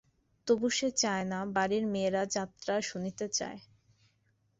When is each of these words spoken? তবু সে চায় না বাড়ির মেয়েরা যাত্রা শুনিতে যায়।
তবু 0.47 0.67
সে 0.69 0.89
চায় 1.01 1.25
না 1.25 1.39
বাড়ির 1.55 1.83
মেয়েরা 1.93 2.23
যাত্রা 2.35 2.75
শুনিতে 2.81 3.25
যায়। 3.37 3.59